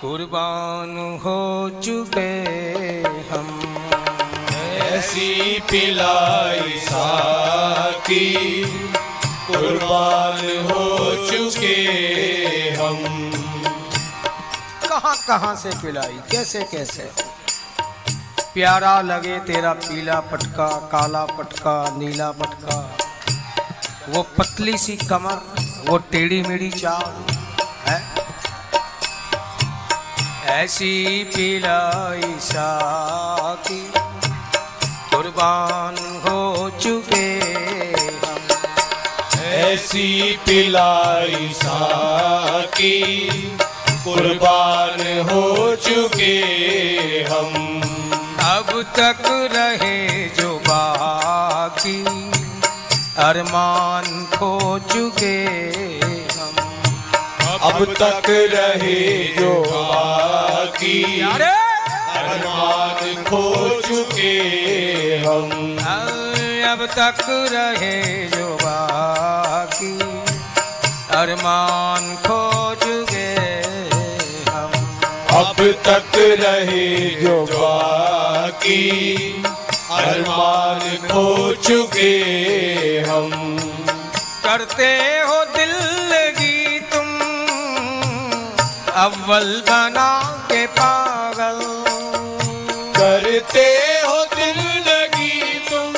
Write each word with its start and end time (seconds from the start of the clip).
कुर्बान 0.00 1.20
हो 1.24 1.70
चुके 1.80 2.42
हम। 3.02 3.46
ऐसी 4.82 5.60
पिलाई 5.60 6.80
साकी 6.80 8.34
कुर्बान 9.46 10.70
हो 10.70 11.14
चुके 11.30 11.76
हम। 12.70 12.98
कहाँ 14.88 15.16
कहाँ 15.28 15.56
से 15.56 15.70
पिलाई? 15.70 16.20
कैसे 16.30 16.62
कैसे? 16.62 17.10
प्यारा 18.54 19.00
लगे 19.00 19.40
तेरा 19.40 19.72
पीला 19.72 20.20
पटका 20.20 20.68
काला 20.68 21.24
पटका 21.24 21.96
नीला 21.96 22.30
पटका। 22.30 23.01
वो 24.08 24.22
पतली 24.38 24.78
सी 24.78 24.96
कमर 24.96 25.40
वो 25.88 25.96
टेढ़ी 25.98 26.42
मेढ़ी 26.42 26.70
चाल 26.70 27.34
है? 27.88 28.14
ऐसी 30.62 31.24
पिलाई 31.24 32.34
साकी 32.40 33.92
कुर्बान 35.14 36.22
हो 36.24 36.70
चुके 36.70 37.30
हम। 38.26 38.48
ऐसी 39.42 40.36
पिलाई 40.46 41.48
साकी 41.52 43.00
कुर्बान 44.04 45.00
हो 45.30 45.76
चुके 45.76 46.36
हम। 47.30 47.80
अब 48.44 48.82
तक 48.82 49.22
रहे 49.52 50.28
अरमान 53.18 54.26
खो 54.34 54.78
चुके 54.78 55.36
हम। 56.36 56.54
अब 57.62 57.94
तक 57.94 58.22
रहे 58.28 59.34
जो 59.34 59.64
बाकी 59.66 61.20
अरमान 61.20 63.24
खो 63.24 63.80
चुके 63.80 64.32
हम। 65.26 65.50
अब 66.72 66.86
तक 66.86 67.26
रहे 67.28 68.28
जो 68.28 68.54
बाकी 68.54 69.98
अरमान 71.16 72.16
खो 72.16 72.74
चुके 72.74 73.34
हम। 74.50 74.72
अब 75.44 75.74
तक 75.84 76.16
रहे 76.16 77.22
जो 77.22 77.44
बाकी 77.44 78.82
अरमान 79.92 80.96
खो 81.08 81.52
चुके 81.54 82.12
हम। 83.08 83.30
करते 84.44 84.88
हो 85.28 85.44
दिल 85.56 85.72
लगी 86.12 86.80
तुम 86.92 87.08
अव्वल 89.02 89.62
बना 89.68 90.10
के 90.50 90.66
पागल। 90.66 91.60
करते 92.98 93.66
हो 94.06 94.24
दिल 94.34 94.60
लगी 94.88 95.58
तुम 95.70 95.94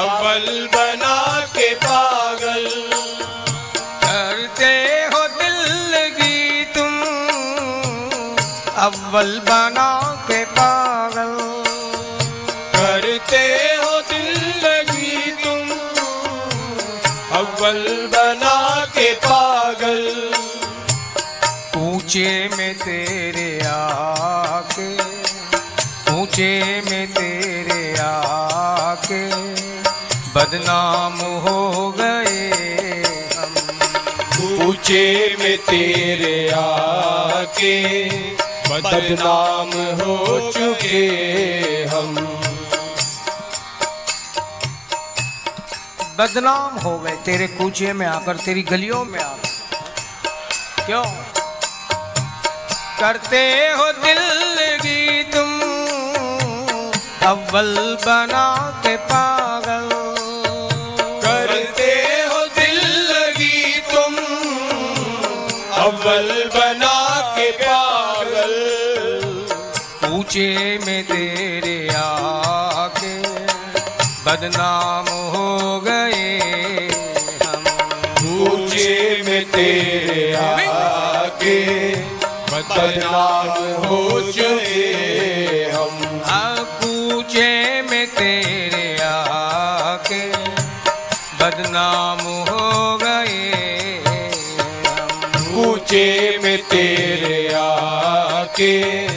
अव्वल 0.00 0.68
बना 0.74 1.16
के 1.56 1.74
पागल। 1.74 2.68
करते 4.04 4.72
हो 5.14 5.26
दिल 5.38 5.58
लगी 5.94 6.64
तुम 6.76 7.00
अव्वल 8.86 9.38
बना 9.50 9.90
आके 29.08 29.28
बदनाम 30.32 31.14
हो 31.44 31.90
गए 31.98 33.02
हम। 33.36 34.68
ऊँचे 34.68 35.36
में 35.38 35.56
तेरे 35.58 36.50
आके 36.50 37.76
बदनाम 38.68 39.70
हो 40.00 40.50
चुके 40.52 41.06
हम। 41.84 42.14
बदनाम 46.18 46.78
हो 46.78 46.98
गए 46.98 47.16
तेरे 47.26 47.46
कूचे 47.46 47.92
में 47.92 48.06
आकर 48.06 48.36
तेरी 48.36 48.62
गलियों 48.62 49.04
में 49.04 49.20
आकर। 49.20 50.86
क्यों? 50.86 51.04
करते 53.00 53.42
हो 53.78 53.92
दिल 54.04 54.22
लगी 54.58 55.22
तुम 55.24 55.57
अव्वल 57.28 57.98
बना 58.06 58.46
के 58.86 58.96
पागल। 58.96 59.88
करते 61.24 61.92
हो 62.30 62.46
दिल 62.46 62.78
लगी 63.10 63.80
तुम। 63.80 64.16
अव्वल 65.72 66.50
बना 66.54 67.20
के 67.38 67.50
पागल। 67.50 68.54
ऊँचे 70.12 70.78
में 70.86 71.02
तेरे 71.04 71.88
आके 71.94 73.18
बदनाम 74.26 75.04
हो 75.08 75.80
गए 75.80 76.38
हम। 77.44 77.64
ऊँचे 78.40 79.22
में 79.26 79.44
तेरे 79.44 80.36
आके 80.36 81.94
बदनाम 82.52 83.67
ऊँचे 95.58 96.38
में 96.42 96.58
तेरे 96.58 97.54
आके। 97.54 99.08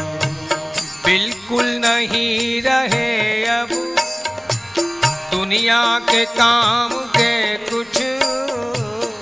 बिल्कुल 1.05 1.65
नहीं 1.65 2.61
रहे 2.61 3.45
अब। 3.45 3.95
दुनिया 5.31 5.99
के 5.99 6.25
काम 6.25 6.89
के 6.89 7.55
कुछ। 7.55 7.97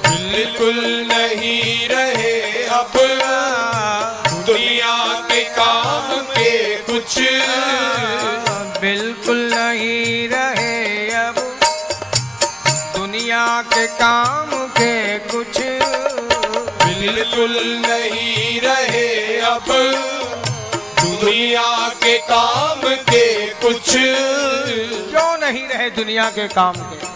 बिल्कुल 0.07 1.07
नहीं 1.13 1.88
रहे 1.88 2.63
अब। 2.63 2.91
दुनिया 4.45 5.19
के 5.31 5.43
काम 5.43 6.21
के 6.21 6.75
कुछ। 6.75 7.19
काम 13.88 14.68
के 14.68 15.19
कुछ। 15.19 15.58
बिल्कुल 16.86 17.81
नहीं 17.86 18.62
रहे 18.62 19.40
अब। 19.40 19.66
दुनिया 21.02 21.90
के 21.90 22.18
काम 22.18 22.81
के 22.86 23.47
कुछ। 23.47 23.90
क्यों 25.09 25.38
नहीं 25.38 25.68
रहे 25.68 25.90
दुनिया 25.90 26.30
के 26.30 26.47
काम 26.47 26.74
के? 26.78 27.12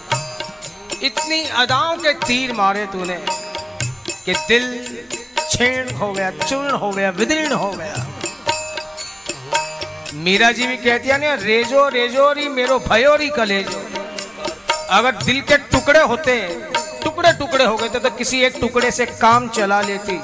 इतनी 1.06 1.44
अदाओं 1.44 1.96
के 1.96 2.12
तीर 2.12 2.52
मारे 2.52 2.86
तूने 2.86 3.24
कि 4.24 4.32
दिल 4.32 4.98
छेड़ 5.50 5.92
हो 5.92 6.12
गया 6.12 6.30
चूर्ण 6.30 6.70
हो 6.70 6.90
गया 6.90 7.10
विदीर्ण 7.10 7.52
हो 7.52 7.72
गया। 7.72 8.06
मीरा 10.14 10.52
जी 10.52 10.66
भी 10.66 10.76
कहती 10.76 11.08
है 11.08 11.18
ना 11.18 11.34
रेजो 11.34 11.88
रेजोरी 11.88 12.48
मेरो 12.48 12.78
भयोरी 12.78 13.28
कलेजो। 13.28 13.85
अगर 14.90 15.12
दिल 15.24 15.40
के 15.40 15.56
टुकड़े 15.70 16.00
होते, 16.00 16.36
टुकड़े 17.04 17.32
टुकड़े 17.32 17.64
हो 17.64 17.76
गए 17.76 17.88
थे 17.88 17.98
तो 17.98 18.10
किसी 18.10 18.40
एक 18.44 18.56
टुकड़े 18.60 18.90
से 18.90 19.06
काम 19.06 19.48
चला 19.48 19.80
लेती। 19.80 20.20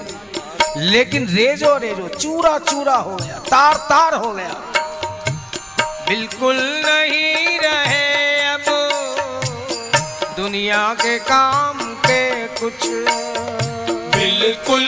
लेकिन 0.82 1.26
रेजो 1.28 1.76
रेजो, 1.78 2.08
चूरा 2.08 2.58
चूरा 2.60 2.94
हो 2.96 3.16
गया, 3.16 3.38
तार 3.48 3.74
तार 3.90 4.14
हो 4.14 4.32
गया। 4.32 4.54
बिल्कुल 6.08 6.56
नहीं 6.86 7.58
रहे 7.58 8.46
अब, 8.46 8.64
दुनिया 10.36 10.82
के 10.94 11.18
काम 11.20 11.80
के 12.06 12.22
कुछ। 12.60 12.86
बिल्कुल 14.16 14.84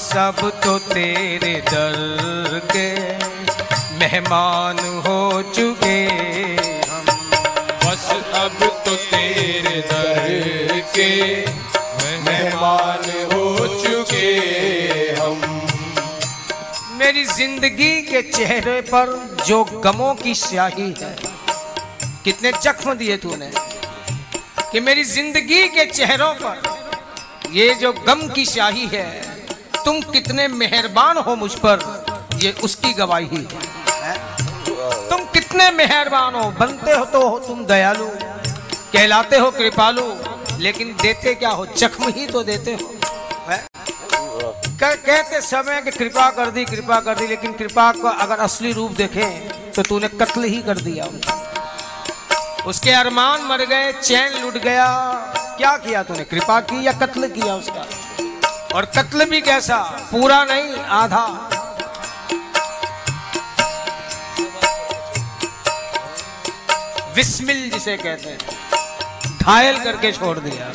बस 0.00 0.16
अब 0.16 0.38
तो 0.64 0.78
तेरे 0.80 1.52
दर 1.60 2.60
के 2.72 2.86
मेहमान 3.98 4.78
हो 5.06 5.20
चुके 5.52 5.98
हम। 6.90 7.04
बस 7.84 8.06
अब 8.34 8.56
तो 8.86 8.94
तेरे 8.96 9.80
दर 9.90 10.80
के 10.96 11.10
मेहमान 12.24 13.04
हो 13.32 13.66
चुके 13.76 14.30
हम। 15.20 15.40
मेरी 16.98 17.24
ज़िंदगी 17.26 17.92
के 18.02 18.22
चेहरे 18.22 18.80
पर 18.88 19.12
जो 19.46 19.62
गमों 19.84 20.14
की 20.14 20.34
स्याही 20.34 20.92
है, 21.00 21.16
कितने 22.24 22.52
जख्म 22.62 22.94
दिए 22.94 23.16
तूने 23.16 23.50
कि 24.72 24.80
मेरी 24.80 25.04
ज़िंदगी 25.12 25.66
के 25.68 25.84
चेहरों 25.92 26.34
पर 26.42 26.62
ये 27.52 27.74
जो 27.74 27.92
गम 28.06 28.28
की 28.28 28.44
स्याही 28.46 28.86
है 28.86 29.29
तुम 29.84 30.00
कितने 30.02 30.46
मेहरबान 30.48 31.16
हो 31.16 31.34
मुझ 31.36 31.50
पर? 31.54 31.78
ये 32.34 32.50
उसकी 32.64 32.92
गवाही 32.92 33.46
है। 33.92 34.14
तुम 35.08 35.24
कितने 35.26 35.70
मेहरबान 35.70 36.34
हो? 36.34 36.50
बनते 36.50 36.92
हो 36.92 37.04
तो 37.04 37.28
हो 37.28 37.38
तुम 37.38 37.64
दयालु। 37.66 38.06
कहलाते 38.92 39.38
हो 39.38 39.50
कृपालु 39.50 40.06
लेकिन 40.58 40.96
देते 41.02 41.34
क्या 41.34 41.50
हो? 41.50 41.66
जख्म 41.76 42.08
ही 42.08 42.26
तो 42.26 42.42
देते 42.42 42.74
हो। 42.74 42.94
कह, 44.80 44.94
कहते 44.94 45.40
समय 45.40 45.80
कि 45.82 45.90
कृपा 45.90 46.30
कर 46.30 46.50
दी 46.50 46.64
कृपा 46.64 47.00
कर 47.00 47.18
दी 47.18 47.26
लेकिन 47.26 47.52
कृपा 47.52 47.90
का 47.92 48.10
अगर 48.20 48.38
असली 48.38 48.72
रूप 48.72 48.90
देखें 48.90 49.72
तो 49.72 49.82
तूने 49.82 50.08
कत्ल 50.08 50.44
ही 50.44 50.62
कर 50.62 50.78
दिया। 50.78 51.08
उसके 52.66 52.90
अरमान 52.90 53.42
मर 53.42 53.64
गए 53.64 53.92
चैन 53.92 54.40
लुट 54.42 54.56
गया। 54.62 54.86
क्या 55.58 55.76
किया 55.76 56.02
तूने? 56.02 56.24
कृपा 56.24 56.60
की 56.60 56.86
या 56.86 56.92
कत्ल 56.92 57.28
किया 57.28 57.54
उसका? 57.54 57.84
और 58.74 58.84
कत्ल 58.84 59.24
भी 59.24 59.40
कैसा? 59.40 59.78
पूरा 59.82 60.44
नहीं, 60.44 60.76
आधा। 60.76 61.46
विस्मिल 67.16 67.70
जिसे 67.70 67.96
कहते 67.96 68.28
हैं। 68.30 68.38
घायल 69.42 69.78
करके 69.78 70.12
छोड़ 70.12 70.38
दिया। 70.38 70.72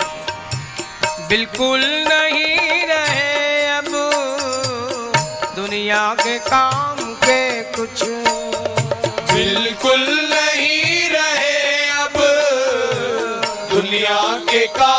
बिल्कुल 1.29 1.81
नहीं 1.85 2.87
रहे 2.87 3.67
अब। 3.67 3.91
दुनिया 5.55 6.13
के 6.13 6.39
काम 6.39 6.95
के 6.99 7.61
कुछ। 7.61 8.03
बिल्कुल 9.33 10.29
नहीं 10.33 11.09
रहे 11.09 11.89
अब। 11.89 12.13
दुनिया 13.73 14.37
के 14.51 14.67
काम 14.67 14.94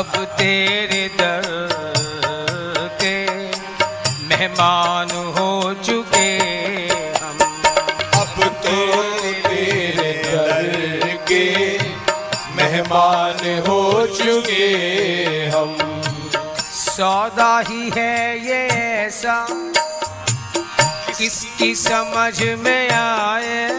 अब 0.00 0.12
तेरे 0.38 1.00
दर 1.16 1.46
के 3.00 3.16
मेहमान 4.28 5.10
हो 5.36 5.48
चुके 5.84 6.28
हम। 7.22 7.38
अब 8.20 8.36
तो 8.64 8.76
तेरे 9.46 10.12
दर 10.24 11.18
के 11.28 11.44
मेहमान 12.56 13.44
हो 13.68 14.06
चुके 14.16 14.68
हम। 15.56 15.76
सौदा 16.70 17.52
ही 17.68 17.90
है 17.96 18.16
ये 18.46 18.66
ऐसा 19.04 19.46
किसकी 21.18 21.74
समझ 21.74 22.42
में 22.64 22.90
आए? 22.90 23.69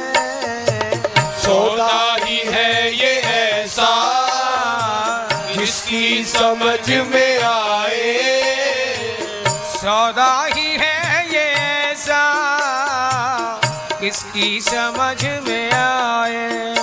किसकी 14.34 14.60
समझ 14.62 15.24
में 15.46 15.72
आए। 15.72 16.76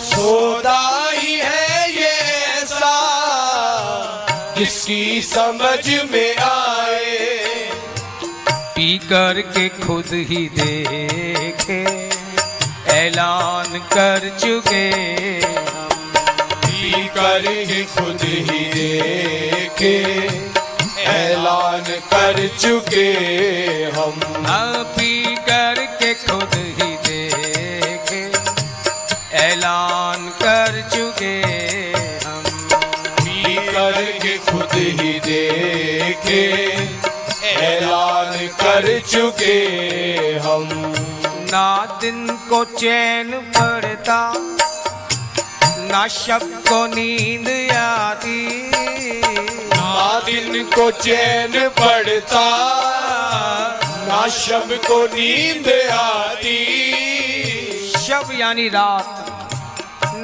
सौदा 0.00 1.10
ही 1.10 1.34
है 1.36 1.90
ये 1.92 2.12
ऐसा 2.52 2.94
जिसकी 4.58 5.20
समझ 5.22 5.88
में 6.12 6.36
आए। 6.36 7.18
पी 8.76 8.96
कर 9.04 9.40
के 9.48 9.68
खुद 9.76 10.08
ही 10.30 10.46
देखे 10.56 11.82
ऐलान 12.94 13.78
कर 13.92 14.28
चुके 14.40 14.88
पी 16.64 17.06
कर 17.16 17.50
ही 17.50 17.84
खुद 17.94 18.24
ही 18.24 18.64
देखे 18.74 19.96
ऐलान 21.12 21.84
कर 22.12 22.46
चुके 22.58 23.10
हम। 23.96 24.20
पी 24.96 25.33
ना 41.54 41.98
दिन 42.00 42.26
को 42.50 42.64
चैन 42.64 43.30
पड़ता 43.56 44.20
ना 45.90 46.06
शब 46.08 46.42
को 46.68 46.78
नींद 46.86 47.48
आती। 47.72 48.70
ना 49.70 50.20
दिन 50.26 50.64
को 50.74 50.90
चैन 50.90 51.52
पड़ता 51.78 52.44
ना 54.08 54.26
शब 54.38 54.74
को 54.86 54.98
नींद 55.14 55.68
आती। 55.92 56.58
शब 57.98 58.34
यानी 58.40 58.68
रात 58.68 59.08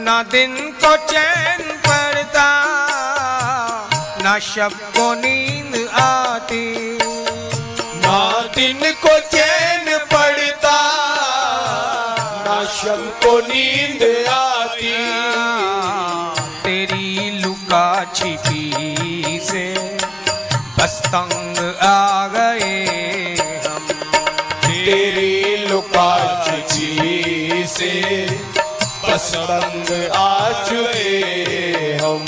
ना 0.06 0.22
दिन 0.32 0.56
को 0.82 0.96
चैन 1.06 1.62
पड़ता 1.86 2.48
ना 4.24 4.38
शब 4.50 4.72
को 4.96 5.12
नींद 5.14 5.88
आती। 6.00 6.66
ना 8.02 8.18
दिन 8.56 8.92
को 9.04 9.18
चैन 9.20 9.39
शब 12.80 13.00
को 13.24 13.32
नींद 13.40 14.02
आती। 14.28 14.92
तेरी 16.62 17.30
लुका 17.30 18.04
छिपी 18.14 19.40
से 19.42 19.64
बस 20.78 20.94
तंग 21.06 21.58
आ 21.82 22.26
गए 22.28 23.36
हम। 23.66 23.86
तेरी 24.64 25.56
लुका 25.66 26.10
छिपी 26.46 27.66
से 27.66 27.92
बस 29.04 29.32
बंद 29.50 30.10
आ 30.16 30.50
चुके 30.64 31.96
हम। 32.02 32.24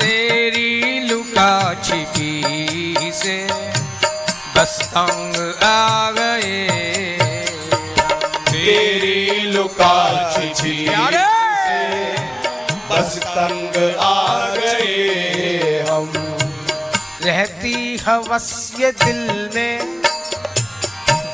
तेरी 0.00 1.00
लुका 1.08 1.52
छिपी 1.84 3.12
से 3.14 3.38
बस 4.56 4.78
तंग 4.94 5.36
आ 5.62 6.10
गए 6.10 6.33
लुका 9.78 11.24
बस 12.90 13.18
तंग 13.26 13.76
आ 14.00 14.48
गए 14.56 15.84
हम। 15.90 16.12
रहती 17.24 17.96
हवस 18.06 18.50
ये 18.80 18.90
दिल 19.04 19.50
में 19.54 20.02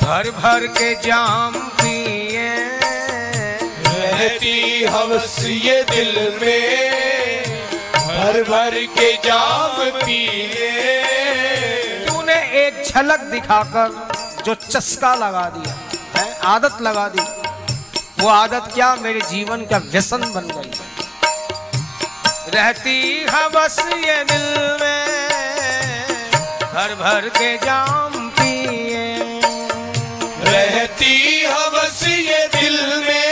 भर 0.02 0.30
भर 0.38 0.66
के 0.78 0.94
जाम 1.06 1.52
पिए। 1.80 2.48
रहती 3.86 4.84
हवस 4.84 5.36
ये 5.46 5.82
दिल 5.90 6.14
में 6.42 7.44
भर 7.94 8.42
भर 8.48 8.78
के 8.98 9.12
जाम 9.28 9.90
पीने। 10.00 10.70
तूने 12.06 12.40
एक 12.66 12.82
झलक 12.86 13.20
दिखाकर 13.32 14.08
जो 14.46 14.54
चस्का 14.54 15.14
लगा 15.14 15.48
दिया 15.56 15.74
है 16.16 16.32
आदत 16.54 16.80
लगा 16.82 17.08
दी 17.08 17.26
वो 18.20 18.28
आदत 18.28 18.70
क्या? 18.74 18.94
मेरे 19.02 19.20
जीवन 19.20 19.64
का 19.66 19.78
व्यसन 19.92 20.22
बन 20.34 20.46
गई। 20.56 20.70
रहती 22.54 22.96
हवस 23.30 23.78
ये 24.06 24.22
दिल 24.30 24.46
में 24.80 25.06
भर 26.74 26.94
भर 27.00 27.28
के 27.38 27.56
जाम 27.56 28.28
पिए। 28.38 29.06
रहती 30.44 31.14
हवस 31.44 32.02
ये 32.08 32.46
दिल 32.54 32.78
में 33.06 33.30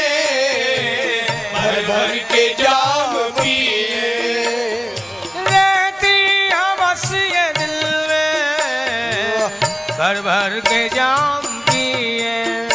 भर 1.55 1.83
भर 1.89 2.17
के 2.33 2.49
जाम 2.63 3.15
पिए। 3.41 4.11
रहती 5.51 6.17
हवस 6.53 7.11
ये 7.13 7.47
दिल 7.59 7.77
में 8.09 9.49
भर 9.99 10.21
भर 10.29 10.61
के 10.69 10.89
जाम 10.89 11.43
पिए। 11.71 12.68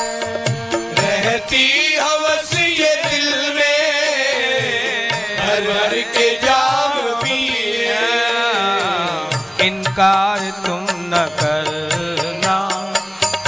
रहती 1.24 1.68
हवस 1.96 2.53
ये 2.60 2.96
दिल 3.03 3.30
में। 3.56 5.10
भर 5.38 5.62
भर 5.68 5.94
के 6.15 6.27
जाम 6.38 6.98
पिए। 7.22 8.00
इनकार 9.68 10.39
तुम 10.65 10.86
न 11.13 11.24
करना 11.42 12.58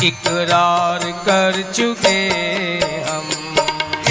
इकरार 0.03 1.03
कर 1.27 1.61
चुके 1.71 2.19
हम। 3.09 3.27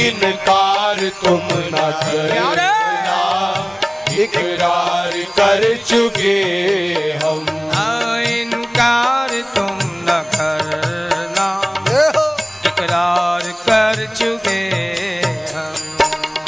इनकार 0.00 0.98
तुम 1.24 1.42
न 1.74 1.90
करना 2.02 3.22
इकरार 4.24 5.12
कर 5.38 5.62
चुके 5.86 6.38
हम। 7.24 7.46
हाँ, 7.74 8.22
इनकार 8.22 9.30
तुम 9.56 9.78
न 10.06 10.22
करना 10.34 10.43
चुके 14.24 14.60
हम। 15.54 15.74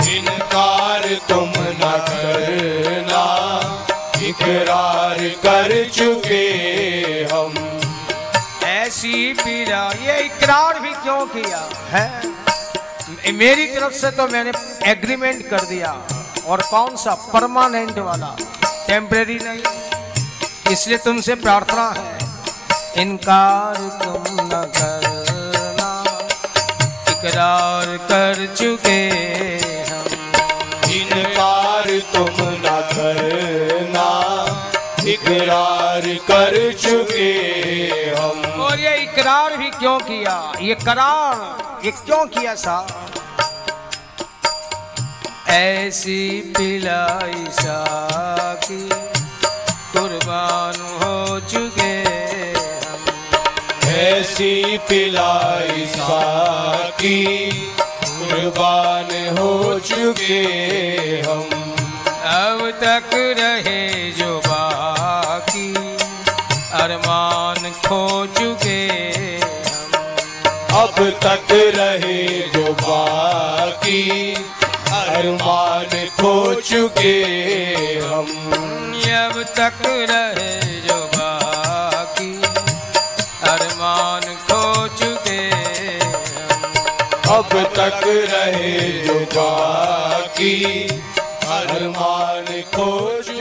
इनकार 0.08 1.02
तुम 1.28 1.52
न 1.56 1.90
करना 2.08 3.24
इकरार 4.26 5.18
कर 5.44 5.88
चुके 5.90 6.46
हम। 7.32 7.54
ऐसी 8.64 9.32
पीड़ा 9.32 9.82
ये 10.02 10.20
इकरार 10.20 10.78
भी 10.78 10.92
क्यों 10.94 11.26
किया 11.26 11.62
है? 11.88 12.26
मेरी 13.32 13.66
तरफ़ 13.66 13.92
से 13.92 14.10
तो 14.10 14.26
मैंने 14.28 14.52
एग्रीमेंट 14.90 15.48
कर 15.48 15.60
दिया 15.60 15.92
और 16.46 16.62
कौन 16.62 16.96
सा? 16.96 17.14
परमानेंट 17.14 17.98
वाला। 17.98 18.36
टेम्परेरी 18.86 19.38
नहीं। 19.42 20.72
इसलिए 20.72 20.98
तुमसे 20.98 21.34
प्रार्थना 21.34 21.88
है। 21.98 22.18
इनकार 22.96 23.74
इकरार 27.26 27.86
कर 27.96 28.54
चुके 28.56 29.00
हम। 29.90 30.04
इनकार 30.90 31.88
तुम 32.14 32.36
न 32.40 32.74
करना 32.92 34.06
इकरार 35.08 36.00
कर 36.30 36.72
चुके 36.72 37.32
हम। 38.16 38.62
और 38.62 38.80
ये 38.80 38.96
इकरार 38.96 39.56
भी 39.56 39.70
क्यों 39.70 39.98
किया? 39.98 40.52
ये 40.60 40.74
करार 40.74 41.84
ये 41.84 41.90
क्यों 41.90 42.26
किया 42.26 42.54
साहब? 42.54 43.10
ऐसी 45.48 46.40
पिलाई 46.56 47.44
साकी 47.50 48.88
कुर्बान 49.92 50.80
हो 51.02 51.40
चुके 51.40 52.05
हम 54.36 54.78
पिलाई 54.78 55.86
साकी 55.86 57.50
कुर्बान 58.04 59.38
हो 59.38 59.78
चुके 59.78 60.42
हम। 61.26 61.44
अब 62.22 62.70
तक 62.70 63.10
रहे 63.14 64.10
जो 64.12 64.38
बाकी, 64.38 65.74
अरमान 66.72 67.70
खो 67.70 68.26
चुके 68.26 68.88
हम। 68.88 69.92
अब 70.82 71.10
तक 71.24 71.46
रहे 71.52 72.28
जो 72.38 72.72
बाकी, 72.72 74.34
अरमान 74.92 76.06
खो 76.08 76.54
चुके 76.54 77.22
हम। 78.04 78.52
अब 79.16 79.42
तक 79.42 79.72
रहे 79.86 80.80
जो 80.80 81.15
अब 87.34 87.48
तक 87.76 88.00
रहे 88.06 88.80
जो 89.06 89.14
बाकी 89.34 90.52
अरमान 91.56 92.44
खो 92.74 92.90
चुके 93.22 93.35